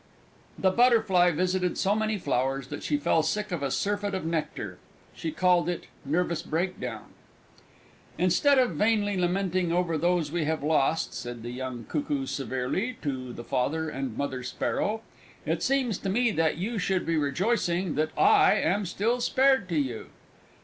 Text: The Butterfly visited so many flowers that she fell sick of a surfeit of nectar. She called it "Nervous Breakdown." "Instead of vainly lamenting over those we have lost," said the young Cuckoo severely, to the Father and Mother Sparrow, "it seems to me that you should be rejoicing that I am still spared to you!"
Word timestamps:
The 0.57 0.71
Butterfly 0.71 1.29
visited 1.29 1.77
so 1.77 1.93
many 1.93 2.17
flowers 2.17 2.69
that 2.69 2.81
she 2.81 2.97
fell 2.97 3.21
sick 3.21 3.51
of 3.51 3.61
a 3.61 3.69
surfeit 3.69 4.15
of 4.15 4.25
nectar. 4.25 4.79
She 5.15 5.31
called 5.31 5.69
it 5.69 5.85
"Nervous 6.03 6.41
Breakdown." 6.41 7.09
"Instead 8.17 8.57
of 8.57 8.71
vainly 8.71 9.15
lamenting 9.15 9.71
over 9.71 9.99
those 9.99 10.31
we 10.31 10.45
have 10.45 10.63
lost," 10.63 11.13
said 11.13 11.43
the 11.43 11.51
young 11.51 11.85
Cuckoo 11.87 12.25
severely, 12.25 12.97
to 13.03 13.31
the 13.31 13.43
Father 13.43 13.89
and 13.91 14.17
Mother 14.17 14.41
Sparrow, 14.41 15.01
"it 15.45 15.61
seems 15.61 15.99
to 15.99 16.09
me 16.09 16.31
that 16.31 16.57
you 16.57 16.79
should 16.79 17.05
be 17.05 17.15
rejoicing 17.15 17.93
that 17.93 18.09
I 18.17 18.55
am 18.55 18.87
still 18.87 19.21
spared 19.21 19.69
to 19.69 19.77
you!" 19.77 20.07